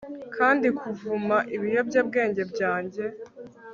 kandi, 0.35 0.67
kuvuma 0.79 1.37
ibiyobyabwenge 1.55 2.41
byanjye 2.51 3.03